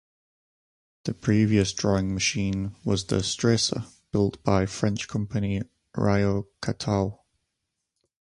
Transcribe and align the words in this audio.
The 1.03 1.13
previous 1.13 1.73
drawing 1.73 2.15
machine 2.15 2.75
was 2.83 3.05
the 3.05 3.17
"Stresa" 3.21 3.85
built 4.11 4.43
by 4.43 4.65
French 4.65 5.07
company 5.07 5.61
Ryo-Catteau. 5.95 7.19